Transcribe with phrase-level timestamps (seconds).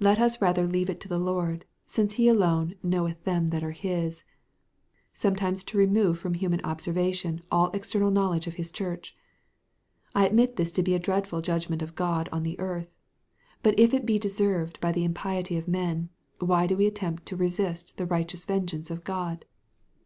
[0.00, 3.72] Let us rather leave it to the Lord, since he alone "knoweth them that are
[3.72, 4.24] his,"
[5.12, 9.14] sometimes to remove from human observation all external knowledge of his Church.
[10.14, 12.88] I admit this to be a dreadful judgment of God on the earth;
[13.62, 16.08] but if it be deserved by the impiety of men,
[16.38, 19.44] why do we attempt to resist the righteous vengeance of God?